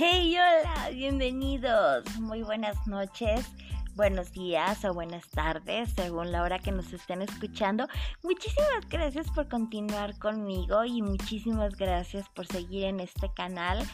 [0.00, 2.04] Hey, hola, bienvenidos.
[2.20, 3.44] Muy buenas noches,
[3.96, 7.88] buenos días o buenas tardes, según la hora que nos estén escuchando.
[8.22, 13.84] Muchísimas gracias por continuar conmigo y muchísimas gracias por seguir en este canal.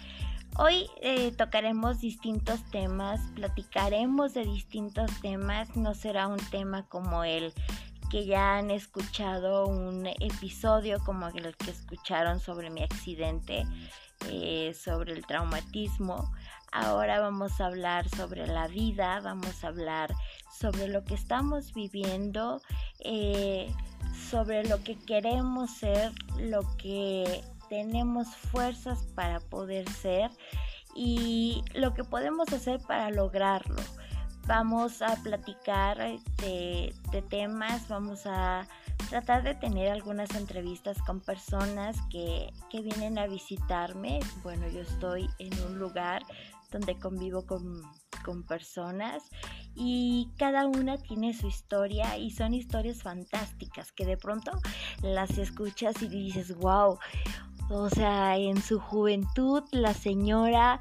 [0.58, 7.54] Hoy eh, tocaremos distintos temas, platicaremos de distintos temas, no será un tema como el
[8.14, 13.66] que ya han escuchado un episodio como el que escucharon sobre mi accidente
[14.28, 16.32] eh, sobre el traumatismo.
[16.70, 20.14] Ahora vamos a hablar sobre la vida, vamos a hablar
[20.48, 22.62] sobre lo que estamos viviendo,
[23.00, 23.74] eh,
[24.30, 30.30] sobre lo que queremos ser, lo que tenemos fuerzas para poder ser
[30.94, 33.82] y lo que podemos hacer para lograrlo.
[34.46, 38.66] Vamos a platicar de temas, vamos a
[39.08, 44.20] tratar de tener algunas entrevistas con personas que, vienen a visitarme.
[44.42, 46.22] Bueno, yo estoy en un lugar
[46.72, 47.82] donde convivo con,
[48.24, 49.22] con personas
[49.76, 54.50] y cada una tiene su historia y son historias fantásticas que de pronto
[55.02, 56.98] las escuchas y dices, wow,
[57.70, 60.80] o sea, en su juventud la señora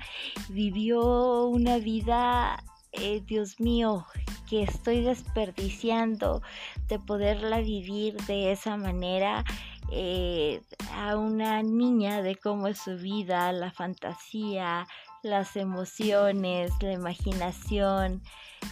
[0.49, 2.63] vivió una vida,
[2.93, 4.05] eh, Dios mío,
[4.49, 6.41] que estoy desperdiciando
[6.87, 9.43] de poderla vivir de esa manera
[9.91, 10.61] eh,
[10.93, 14.87] a una niña de cómo es su vida, la fantasía,
[15.23, 18.21] las emociones, la imaginación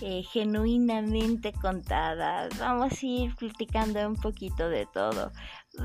[0.01, 2.57] eh, genuinamente contadas.
[2.59, 5.31] Vamos a ir platicando un poquito de todo.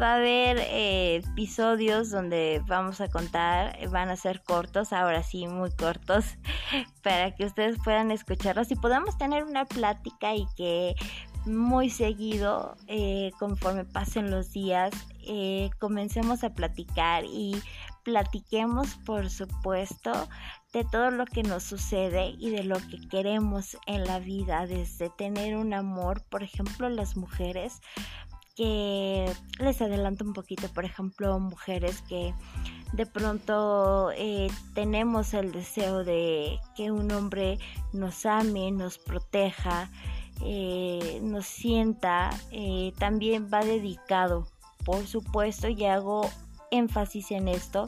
[0.00, 5.46] Va a haber eh, episodios donde vamos a contar, van a ser cortos, ahora sí,
[5.46, 6.24] muy cortos,
[7.02, 10.96] para que ustedes puedan escucharlos y podamos tener una plática y que
[11.46, 14.92] muy seguido, eh, conforme pasen los días,
[15.22, 17.56] eh, comencemos a platicar y
[18.06, 20.12] platiquemos, por supuesto,
[20.72, 25.10] de todo lo que nos sucede y de lo que queremos en la vida, desde
[25.10, 27.80] tener un amor, por ejemplo, las mujeres,
[28.54, 29.28] que
[29.58, 32.32] les adelanto un poquito, por ejemplo, mujeres que
[32.92, 37.58] de pronto eh, tenemos el deseo de que un hombre
[37.92, 39.90] nos ame, nos proteja,
[40.42, 44.46] eh, nos sienta, eh, también va dedicado,
[44.84, 46.30] por supuesto, y hago
[46.70, 47.86] énfasis en esto,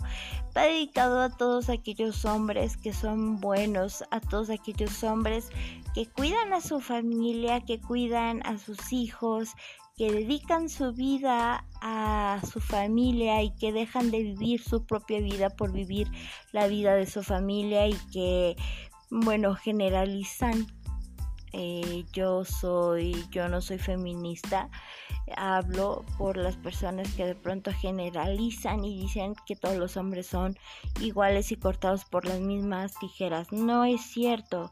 [0.56, 5.50] va dedicado a todos aquellos hombres que son buenos, a todos aquellos hombres
[5.94, 9.54] que cuidan a su familia, que cuidan a sus hijos,
[9.96, 15.50] que dedican su vida a su familia y que dejan de vivir su propia vida
[15.50, 16.08] por vivir
[16.52, 18.56] la vida de su familia y que,
[19.10, 20.68] bueno, generalizan
[21.52, 24.70] eh, yo soy, yo no soy feminista,
[25.36, 30.58] hablo por las personas que de pronto generalizan y dicen que todos los hombres son
[31.00, 33.52] iguales y cortados por las mismas tijeras.
[33.52, 34.70] No es cierto.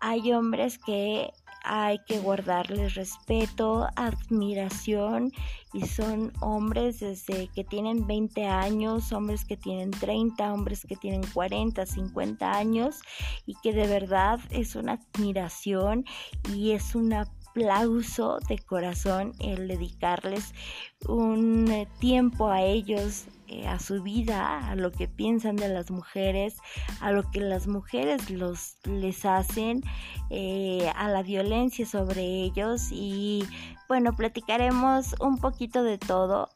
[0.00, 1.30] Hay hombres que
[1.62, 5.32] hay que guardarles respeto, admiración
[5.72, 11.22] y son hombres desde que tienen 20 años, hombres que tienen 30, hombres que tienen
[11.32, 13.00] 40, 50 años
[13.46, 16.04] y que de verdad es una admiración
[16.54, 20.52] y es una aplauso de corazón el dedicarles
[21.06, 25.90] un eh, tiempo a ellos, eh, a su vida, a lo que piensan de las
[25.90, 26.58] mujeres,
[27.00, 29.82] a lo que las mujeres los, les hacen,
[30.30, 32.88] eh, a la violencia sobre ellos.
[32.92, 33.44] Y
[33.88, 36.50] bueno, platicaremos un poquito de todo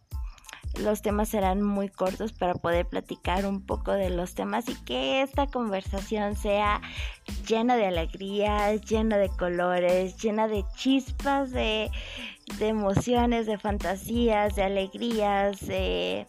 [0.81, 5.23] los temas serán muy cortos para poder platicar un poco de los temas y que
[5.23, 6.81] esta conversación sea
[7.47, 11.91] llena de alegría, llena de colores, llena de chispas, de,
[12.61, 16.27] emociones, de fantasías, de alegrías, de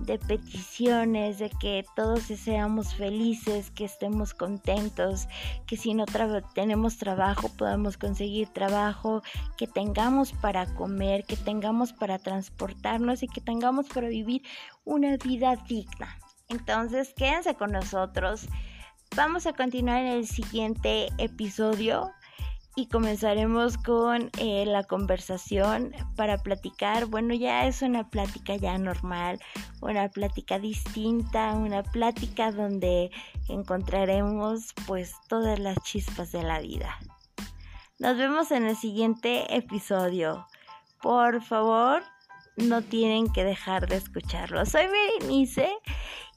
[0.00, 5.28] de peticiones, de que todos seamos felices, que estemos contentos,
[5.66, 6.06] que si no
[6.54, 9.22] tenemos trabajo podamos conseguir trabajo,
[9.56, 14.42] que tengamos para comer, que tengamos para transportarnos y que tengamos para vivir
[14.84, 16.18] una vida digna.
[16.48, 18.46] Entonces, quédense con nosotros.
[19.16, 22.10] Vamos a continuar en el siguiente episodio
[22.78, 27.06] y comenzaremos con eh, la conversación para platicar.
[27.06, 29.40] Bueno, ya es una plática ya normal,
[29.80, 33.10] una plática distinta, una plática donde
[33.48, 36.96] encontraremos pues todas las chispas de la vida.
[37.98, 40.46] Nos vemos en el siguiente episodio.
[41.02, 42.04] Por favor,
[42.56, 44.64] no tienen que dejar de escucharlo.
[44.66, 45.68] Soy Berenice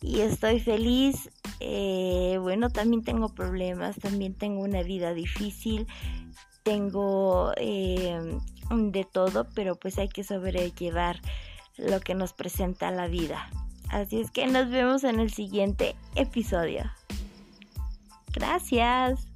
[0.01, 1.29] y estoy feliz.
[1.63, 5.87] Eh, bueno, también tengo problemas, también tengo una vida difícil
[6.63, 8.37] tengo eh,
[8.69, 11.19] de todo, pero pues hay que sobrellevar
[11.77, 13.49] lo que nos presenta la vida.
[13.89, 16.89] Así es que nos vemos en el siguiente episodio.
[18.33, 19.30] Gracias.